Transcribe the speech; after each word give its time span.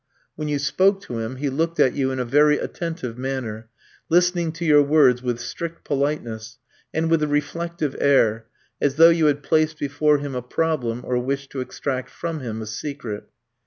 When 0.35 0.47
you 0.47 0.57
spoke 0.57 0.99
to 1.01 1.19
him 1.19 1.35
he 1.35 1.51
looked 1.51 1.79
at 1.79 1.93
you 1.93 2.09
in 2.09 2.17
a 2.17 2.25
very 2.25 2.57
attentive 2.57 3.19
manner, 3.19 3.69
listening 4.09 4.51
to 4.53 4.65
your 4.65 4.81
words 4.81 5.21
with 5.21 5.39
strict 5.39 5.83
politeness, 5.85 6.57
and 6.91 7.11
with 7.11 7.21
a 7.21 7.27
reflective 7.27 7.95
air, 7.99 8.47
as 8.81 8.95
though 8.95 9.11
you 9.11 9.27
had 9.27 9.43
placed 9.43 9.77
before 9.77 10.17
him 10.17 10.33
a 10.33 10.41
problem 10.41 11.03
or 11.05 11.19
wished 11.19 11.51
to 11.51 11.61
extract 11.61 12.09
from 12.09 12.39
him 12.39 12.63
a 12.63 12.65
secret. 12.65 13.25